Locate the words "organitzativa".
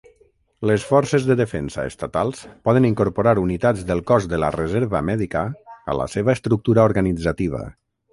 6.93-7.63